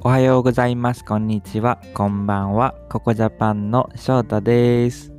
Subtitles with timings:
[0.00, 1.04] おはようございます。
[1.04, 1.80] こんにちは。
[1.92, 2.72] こんばんは。
[2.88, 5.12] ココジャパンの翔太です。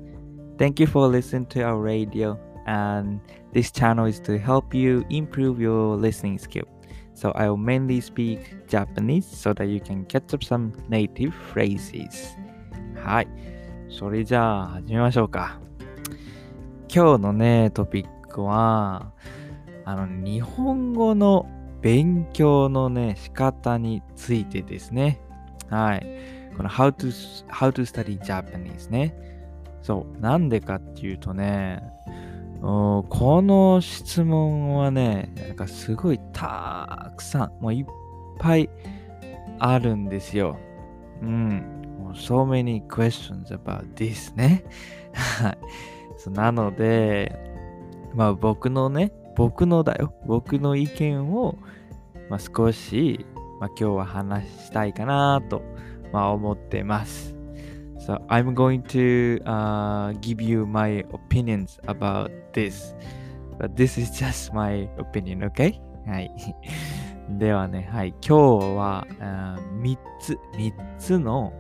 [0.57, 2.38] Thank you for listening to our radio.
[2.65, 3.20] And
[3.52, 6.65] this channel is to help you improve your listening skill.
[7.13, 8.39] So I will mainly speak
[8.70, 12.38] Japanese so that you can catch up some native phrases.
[12.96, 13.27] はい。
[13.89, 15.59] それじゃあ始めましょうか。
[16.88, 19.11] 今日のね、トピックは、
[19.84, 21.49] あの、日本語の
[21.81, 25.19] 勉強のね、仕方についてですね。
[25.69, 26.05] はい。
[26.57, 27.07] この how to,
[27.47, 29.15] how to study Japanese ね。
[29.81, 30.19] そう。
[30.19, 31.81] なんでかっていうとね、
[32.61, 37.85] この質問はね、なんかすごいたくさん、もういっ
[38.39, 38.69] ぱい
[39.59, 40.57] あるんですよ。
[41.21, 41.80] うん。
[42.13, 44.63] so many questions about this ね。
[45.13, 46.30] はい。
[46.31, 47.39] なので、
[48.13, 50.13] まあ僕のね、僕のだよ。
[50.25, 51.57] 僕の意見を、
[52.30, 53.25] まあ、少し、
[53.61, 55.61] まあ、今日は話したいかなと、
[56.11, 57.33] まあ、思ってます。
[57.99, 62.94] So I'm going to、uh, give you my opinions about this.
[63.58, 65.80] But this is just my opinion, okay?
[66.05, 66.30] はい。
[67.39, 68.09] ではね、はい。
[68.19, 68.36] 今日
[68.75, 71.53] は、uh, 3つ、3つの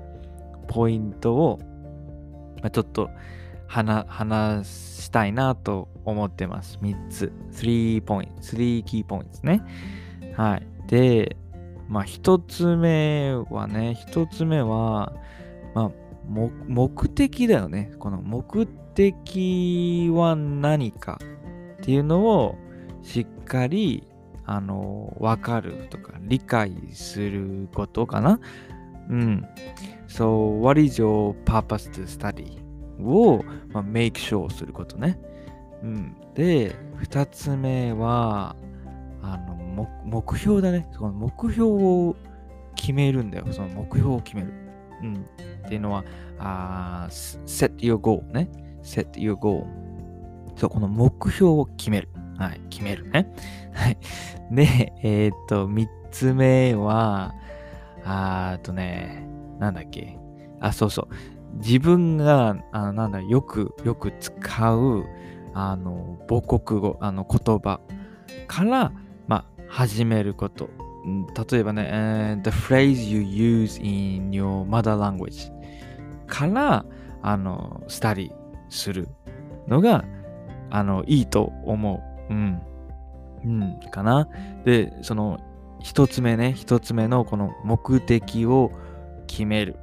[0.67, 1.59] ポイントを、
[2.61, 3.09] まあ、ちょっと
[3.69, 6.79] 話話したいなと思ってます。
[6.81, 7.31] 3つ。
[7.51, 8.27] 3 points。
[8.41, 9.61] 3 key points ね。
[10.35, 10.67] はい。
[10.87, 11.37] で、
[11.87, 15.13] まあ、1つ目はね、1つ目は、
[15.75, 15.91] まあ、
[16.27, 17.91] 目的だよね。
[17.99, 21.19] この目的は何か
[21.81, 22.55] っていうのを
[23.03, 24.03] しっかり、
[24.45, 28.39] あの、わかるとか、理解することかな。
[29.09, 29.45] うん。
[30.07, 32.68] So, what is your purpose to study?
[32.99, 35.19] を、まあ、make sure することね。
[35.83, 36.15] うん。
[36.35, 38.55] で、二つ目は、
[39.21, 40.87] あの、目標だね。
[40.91, 42.15] その目標を
[42.75, 43.45] 決めるんだよ。
[43.51, 44.53] その目標を決める。
[45.01, 45.25] うん。
[45.65, 46.03] っていうのは、
[46.39, 48.49] あ set your goal ね。
[48.83, 49.65] set your goal。
[50.55, 52.09] そう、この目標を決める。
[52.37, 53.31] はい、決めるね。
[53.73, 53.97] はい。
[54.51, 57.33] で、えー、っと、三つ目は、
[58.05, 59.27] あーとね、
[59.59, 60.17] なんだっけ？
[60.61, 61.07] あ、そうそう。
[61.55, 65.05] 自分が、あなんだ、よく、よく使う、
[65.53, 67.81] あの、母国語、あの、言葉
[68.47, 68.91] から、
[69.27, 70.69] まあ、始めること。
[71.51, 75.51] 例えばね、uh, the phrase you use in your mother language
[76.27, 76.85] から、
[77.21, 78.31] あの、スタディ
[78.69, 79.07] する
[79.67, 80.05] のが、
[80.69, 82.33] あの、いいと思う。
[82.33, 82.61] うん。
[83.43, 84.27] うん、かな。
[84.65, 85.39] で、その、
[85.81, 88.71] 一つ目ね、一つ目のこの目的を
[89.27, 89.77] 決める。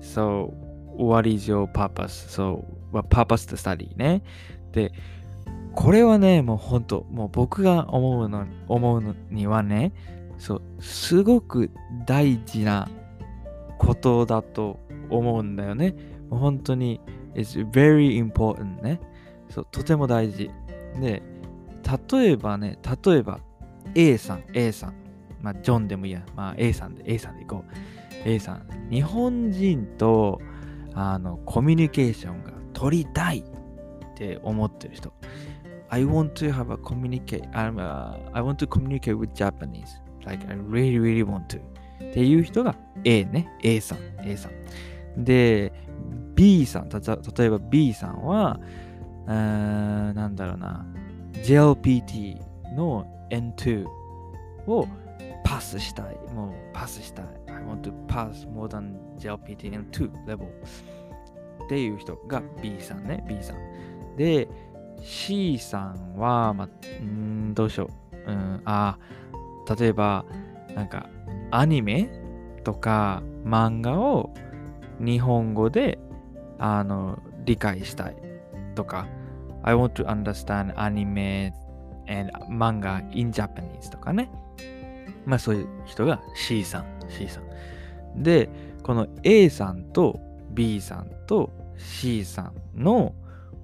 [0.00, 0.52] So,
[1.00, 2.28] what is your purpose?
[2.28, 4.22] So, what purpose to study ね。
[4.72, 4.92] で、
[5.74, 9.92] これはね、もう本当もう僕が思うの、思うのにはね、
[10.38, 11.70] そう、すごく
[12.06, 12.88] 大事な
[13.78, 14.78] ことだと
[15.08, 15.94] 思うんだよね。
[16.28, 17.00] もう本当に、
[17.34, 19.00] it's very important ね。
[19.48, 20.50] そう、とても大事。
[21.00, 21.22] で、
[22.12, 23.40] 例えばね、例えば
[23.94, 24.94] A さん、A さん、
[25.40, 28.28] まあ、ジョンでもいいや、まあ、A さんで、A さんでいこう。
[28.28, 30.40] A さん、日本人と
[30.94, 33.44] あのコミュニケーションが取りたいっ
[34.16, 35.12] て思ってる人。
[35.90, 40.00] I want to have a communicate, uh, I want to communicate with Japanese.
[40.24, 41.58] Like, I really, really want to.
[41.58, 43.48] っていう人が A ね。
[43.62, 44.48] A さん、A さ
[45.16, 45.24] ん。
[45.24, 45.72] で、
[46.34, 48.60] B さん、た例えば B さんは、
[49.26, 50.86] なんだろうな、
[51.42, 52.40] JLPT
[52.74, 53.86] の N2
[54.66, 54.86] を
[55.44, 56.16] パスしたい。
[56.34, 57.26] もうパスしたい。
[57.60, 60.46] I want to pass more than JLPT N2 level
[61.64, 63.24] っていう人が B さんね。
[63.28, 64.16] B さん。
[64.16, 64.48] で、
[65.02, 68.30] C さんは、まあ、んどうしよう。
[68.30, 68.98] うん、あ
[69.78, 70.24] 例えば、
[70.74, 71.08] なんか、
[71.50, 72.08] アニメ
[72.64, 74.32] とか漫画を
[75.00, 75.98] 日本語で
[76.58, 78.16] あの理解したい
[78.74, 79.06] とか、
[79.62, 81.52] I want to understand anime
[82.06, 84.30] and manga in Japanese とかね。
[85.26, 88.22] まあそういう人が C さん、C さん。
[88.22, 88.48] で、
[88.82, 90.20] この A さんと
[90.50, 93.14] B さんと C さんの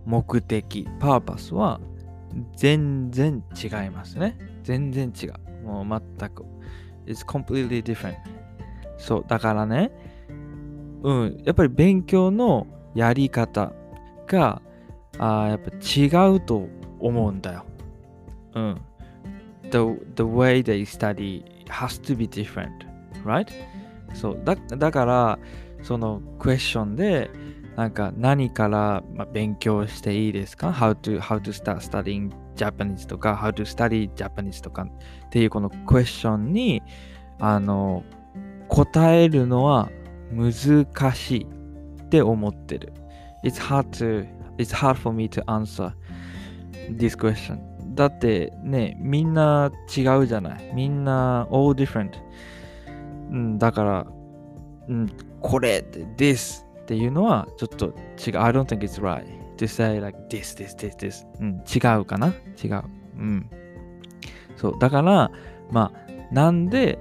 [0.05, 1.81] 目的、パーパスは
[2.57, 4.39] 全然違いますね。
[4.63, 5.33] 全然違う。
[5.65, 6.45] もう全く。
[7.07, 8.17] It's completely different.
[8.99, 9.91] そう、だからね、
[11.03, 13.73] うん、やっぱり勉強のやり方
[14.27, 14.63] が、
[15.19, 16.69] あやっぱ違うと
[16.99, 17.65] 思うんだよ。
[18.55, 18.81] うん。
[19.77, 22.87] The, the way they study has to be different,
[23.25, 23.53] right?
[24.15, 25.39] そう、だだから、
[25.83, 27.31] そのクエスチョンで、
[27.77, 29.03] なんか何から
[29.35, 36.83] 勉強していいですか ?How to, how to start studying Japanese とか How to study Japanese とかっていうこのクエスチョンに
[37.39, 38.03] あの
[38.69, 39.91] 答えるのは
[40.33, 41.47] 難しい
[42.03, 42.95] って思ってる。
[43.45, 44.27] It's hard to,
[44.57, 45.93] it's hard for me to answer
[46.97, 47.76] this question.
[47.97, 50.71] だってね、みんな違うじゃない。
[50.75, 52.11] みんな all different。
[53.31, 54.07] うん、だから、
[54.89, 55.11] うん、
[55.41, 57.93] これって this っていうのはちょっと違う。
[58.39, 59.25] I don't think it's right
[59.57, 61.27] to say like this, this, this, this.
[61.41, 62.29] うん、違うかな
[62.63, 62.83] 違う。
[63.19, 63.51] うん。
[64.57, 64.79] そう。
[64.79, 65.31] だから、
[65.71, 66.99] まあ、なんで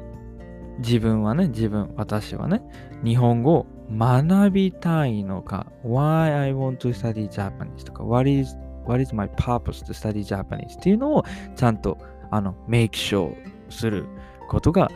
[0.79, 2.61] 自分はね、自分、私はね、
[3.03, 10.77] 日本語を学びたいのか、why I want to study Japanese とか、what is, what is my purpose to study Japanese?
[10.77, 11.23] っていうのを
[11.55, 11.97] ちゃんと
[12.31, 13.33] あの make sure
[13.69, 14.05] する
[14.47, 14.89] ことが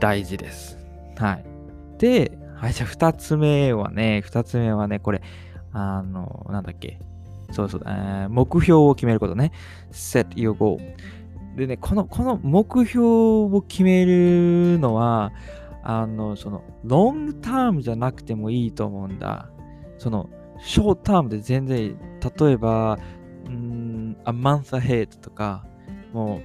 [0.00, 0.78] 大事です。
[1.16, 1.44] はい。
[1.98, 5.22] で、はい、じゃあ二つ目はね、二つ目はね、これ、
[5.72, 6.98] あの、なんだっけ？
[7.52, 9.52] そうそう、えー、目標を決めることね。
[9.92, 10.78] set your goal。
[11.56, 15.32] でね、この、この目標を決めるのは、
[15.82, 19.48] あの、その、ロングタームじゃなくてもいいと思うんだ。
[19.98, 20.28] その、
[20.60, 21.96] ショートタームで全然。
[22.38, 22.98] 例えば、
[23.46, 25.64] うん、a month ahead とか、
[26.12, 26.42] も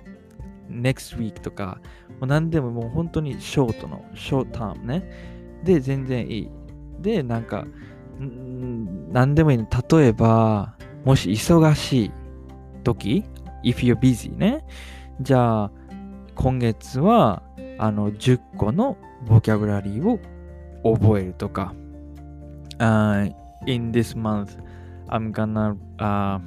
[0.70, 1.80] う、next week とか、
[2.20, 5.04] もう何でももう本当にショートの、ショートタームね。
[5.64, 6.50] で、全然いい。
[7.00, 7.66] で、なんか、
[8.20, 9.68] ん何でもいいの。
[9.90, 12.12] 例えば、もし忙しい
[12.84, 13.24] 時、
[13.64, 14.64] if you're busy ね。
[15.22, 15.72] じゃあ、
[16.36, 17.44] 今月は、
[17.78, 20.20] あの、10個のボキャブラリーを
[20.96, 21.74] 覚えるとか、
[22.80, 23.34] uh,
[23.66, 24.58] in this month,
[25.10, 26.40] I'm gonna、uh,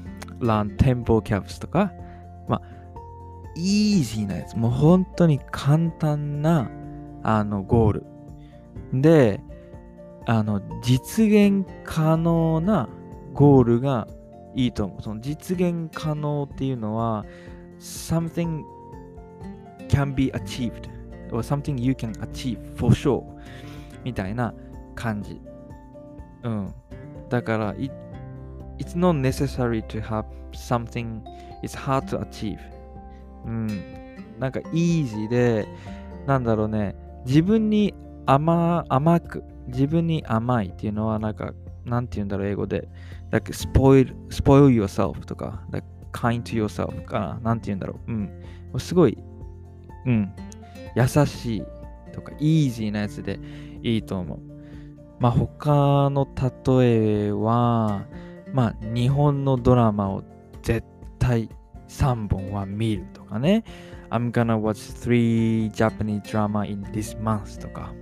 [0.45, 1.93] learn 10 vocabs とか、
[2.49, 2.63] まあ、
[3.57, 6.71] イージーなやつ、もう本当に簡単な、
[7.23, 8.07] あの、ゴール。
[8.93, 9.41] で、
[10.27, 12.89] あの、実現可能な
[13.33, 14.09] ゴールが
[14.55, 15.03] いいと思う。
[15.03, 17.25] その実現可能っていうのは、
[17.79, 18.63] something
[19.89, 20.89] can be achieved
[21.31, 23.23] or something you can achieve for sure
[24.05, 24.55] みたいな
[24.95, 25.41] 感じ。
[26.43, 26.75] うん。
[27.29, 27.75] だから、
[28.79, 31.23] it's not necessary to have something
[31.63, 32.59] it's hard to achieve.
[33.45, 33.69] うん。
[34.39, 35.67] なんか easy で、
[36.27, 36.95] なんだろうね、
[37.27, 37.95] 自分に
[38.27, 41.53] 甘甘く、自分に甘いっていうのは、なんか、
[41.85, 42.89] なんて言うんだろう、英語で。
[43.31, 47.41] like spoil, spoil yourself とか、like kind to yourself かな。
[47.43, 48.13] なんて言うんだろう。
[48.13, 48.31] うん。
[48.79, 49.19] すごい、
[50.07, 50.33] うん。
[50.97, 51.65] 優しい
[52.13, 53.39] とか、イージーなやつで
[53.83, 54.39] いいと思う。
[55.21, 56.27] まあ、他の
[56.77, 58.05] 例えは、
[58.55, 60.23] まあ、日本のドラマを
[60.63, 60.87] 絶
[61.19, 61.49] 対
[61.89, 63.65] 3本は見るとかね。
[64.11, 67.93] I'm gonna watch three Japanese drama in this month とか。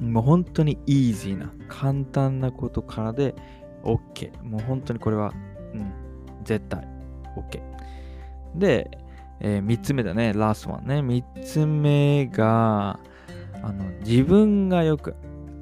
[0.00, 3.34] もう本当にイージーな、簡単なことからで
[3.82, 4.42] OK。
[4.42, 5.34] もう本当にこれは、
[5.74, 5.92] うん、
[6.42, 6.88] 絶対
[7.36, 7.60] OK。
[8.54, 8.90] で、
[9.40, 11.00] えー、3つ目だね、ラストワンね。
[11.00, 12.98] 3つ目が、
[13.62, 15.14] あの自分がよく、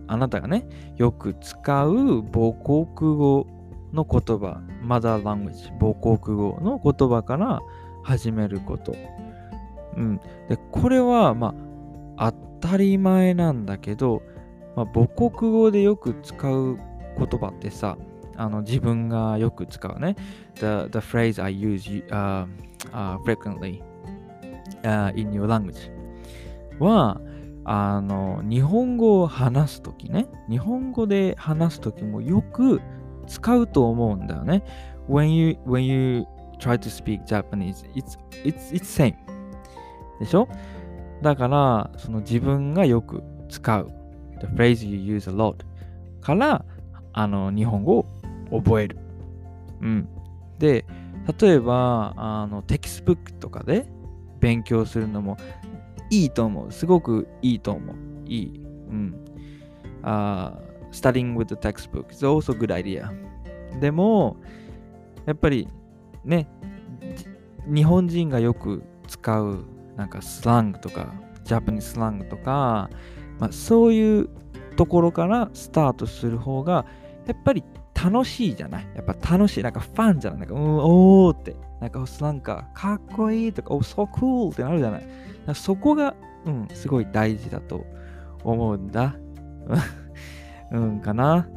[0.06, 3.53] あなたがね、よく使う母国語
[3.94, 7.60] の言葉、マザーラングジ、母国語の言葉から
[8.02, 8.94] 始めること。
[9.96, 10.20] うん。
[10.48, 11.54] で、これは、ま
[12.16, 14.22] あ、当たり前なんだけど、
[14.76, 17.96] まあ、母国語でよく使う言葉ってさ、
[18.36, 20.16] あの自分がよく使うね。
[20.56, 22.46] The, the phrase I use、uh,
[22.92, 23.80] uh, frequently、
[24.82, 25.90] uh, in your language
[26.78, 27.20] は、
[27.66, 32.80] あの日本語を話すときね、日本語で話すときもよく
[33.24, 34.62] 使うと思うんだよね。
[35.08, 36.26] When you, when you
[36.58, 39.14] try to speak Japanese, it's, it's, it's same.
[40.20, 40.48] でしょ？
[41.22, 43.90] だから、その自分がよく使う。
[44.40, 45.64] The phrase you use a lot
[46.20, 46.64] から、
[47.12, 48.06] あの、日本語を
[48.50, 48.98] 覚える。
[49.80, 50.08] うん。
[50.58, 50.84] で、
[51.40, 53.86] 例えば、あの、テキストブックとかで
[54.40, 55.36] 勉強するのも
[56.10, 56.72] いいと思う。
[56.72, 57.96] すごくいいと思う。
[58.26, 58.60] いい。
[58.88, 59.20] うん。
[60.02, 60.52] Uh,
[60.94, 63.10] studying with the textbook is also a good idea.
[63.80, 64.36] でも、
[65.26, 65.68] やっぱり
[66.24, 66.48] ね、
[67.66, 69.64] 日本人がよく使う
[69.96, 72.88] なんかスラングとか、ジャパニースラングとか、
[73.38, 74.28] まあ、そういう
[74.76, 76.86] ところからスタートする方が、
[77.26, 78.86] やっぱり楽しいじゃない？
[78.94, 79.62] やっぱ楽しい。
[79.62, 80.40] なんかファンじゃない？
[80.40, 81.56] なんか、うん、おーって。
[81.80, 85.04] なんか、なんか、かっこいいとか、お、so cool ってなるじゃない？
[85.54, 86.14] そこが、
[86.46, 87.84] うん、すごい大事だと
[88.42, 89.16] 思うんだ。
[90.70, 91.48] うんかな。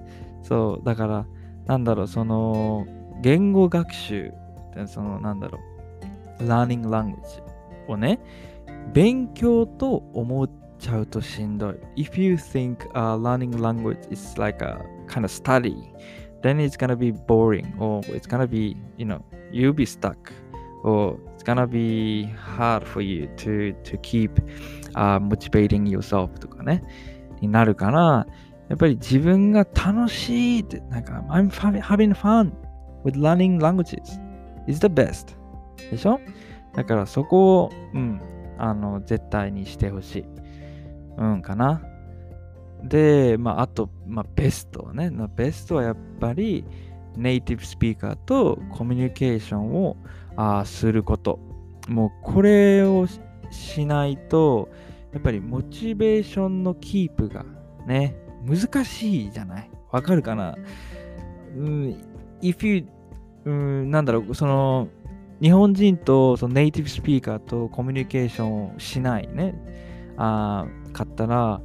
[0.44, 1.26] そう、だから、
[1.66, 2.86] なんだろう、その、
[3.22, 4.34] 言語学習
[4.72, 5.60] ってその、なんだろ
[6.40, 7.16] う、learning language
[7.88, 8.20] をね、
[8.94, 10.50] 勉強と思っ
[10.80, 11.76] ちゃうとしんどい。
[11.96, 15.76] If you think、uh, learning language is like a kind of study,
[16.42, 19.22] then it's gonna be boring or it's gonna be, you know,
[19.52, 20.16] you'll be stuck
[20.84, 24.32] or it's gonna be hard for you to, to keep、
[24.94, 26.84] uh, motivating yourself とかね。
[27.42, 28.28] になるから、
[28.70, 32.52] やっぱり自分が楽しいって、なんか、I'm having fun
[33.04, 34.02] with learning languages
[34.68, 35.36] is the best.
[35.92, 36.20] でしょ？
[36.76, 38.22] だからそこを、うん、
[38.58, 40.26] あの、絶対にしてほしい。
[41.18, 41.82] うんかな？
[42.84, 45.12] で、まあ、あと、まあ、ベストね。
[45.36, 46.64] ベストはやっぱり、
[47.16, 49.98] ネイティブスピーカーとコミュニケーションを
[50.36, 51.40] あすること。
[51.88, 53.08] もうこれを
[53.50, 54.70] しないと、
[55.14, 57.44] やっぱりモチベーションのキープが
[57.88, 58.16] ね、
[58.48, 59.70] 難しいじゃない？
[59.92, 60.56] わかるかな？
[61.56, 62.04] うん、
[62.42, 62.88] if you
[63.46, 64.90] うん、なんだろう、その、
[65.42, 69.56] 日本人とそのネイティブスピーカーとコミュニケーションをしないね、
[70.18, 71.62] あかったら、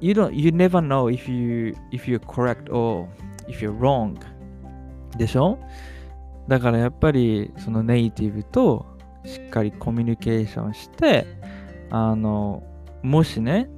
[0.00, 3.08] you don't, you never know if you, if you're correct or
[3.48, 4.16] if you're wrong
[5.18, 5.58] でしょ？
[6.46, 8.86] だからやっぱりそのネイティブと
[9.26, 11.26] しっかりコミュニケーションして、
[11.90, 12.62] あの、
[13.02, 13.68] もしね、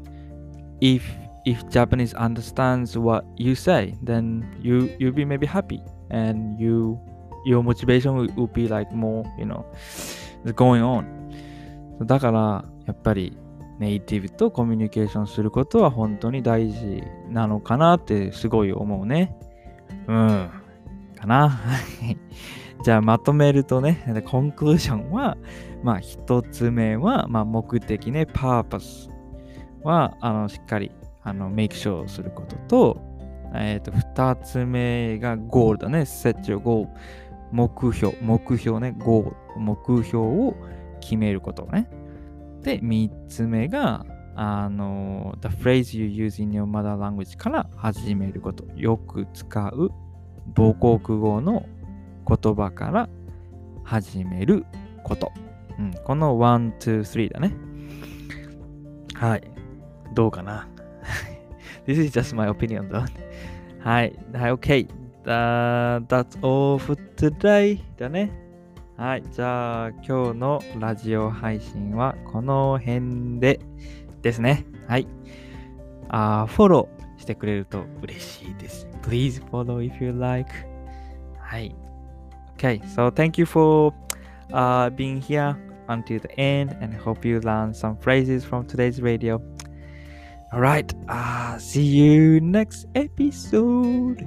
[0.80, 1.02] if,
[1.44, 6.98] if Japanese understands what you say, then you, you'll be maybe happy and you,
[7.44, 9.64] your motivation will, will be like more, you know,
[10.54, 11.20] going on.
[12.06, 13.36] だからやっぱり
[13.78, 19.36] ネイティブとコミュニケーションすることは本当に大事なのかなってすごい思うね。
[20.06, 20.50] うん。
[21.16, 21.60] かな。
[22.82, 25.36] じゃあまとめるとね、コンクルーションは、
[25.82, 29.10] まあ一つ目は、まあ目的ね、パーパス
[29.82, 30.90] は、あの、しっかり、
[31.22, 33.00] あの、メイクショーすることと、
[33.54, 36.88] えっ、ー、と、二つ目がゴールだね、set your goal。
[37.52, 39.36] 目標、目標ね、ゴール。
[39.56, 40.54] 目標を
[41.00, 41.88] 決めることね。
[42.62, 48.64] で、三つ目が、あの、the phrase you use in your mother language から始めること。
[48.76, 49.90] よく使う
[50.54, 51.66] 母国語の
[52.26, 53.08] 言葉から
[53.82, 54.64] 始める
[55.02, 55.32] こと。
[55.78, 57.54] うん、この1、2、3だね。
[59.14, 59.50] はい。
[60.14, 60.68] どうかな
[61.85, 63.05] ?This is just my opinion though.
[63.79, 64.13] はい。
[64.33, 64.87] はい、OK.
[65.25, 68.31] That, that's all for today だね。
[68.97, 69.23] はい。
[69.31, 73.59] じゃあ、今日のラジオ配信はこの辺で
[74.21, 74.65] ですね。
[74.87, 75.07] はい。
[76.09, 78.87] あフォローしてくれると嬉しいです。
[79.01, 80.49] Please follow if you like.
[81.39, 81.75] はい。
[82.57, 83.93] Okay, so thank you for
[84.51, 85.55] uh, being here
[85.87, 89.41] until the end and hope you learn some phrases from today's radio.
[90.52, 94.26] Alright, uh, see you next episode.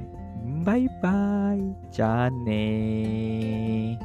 [0.64, 1.60] Bye bye.
[1.92, 4.00] じゃあね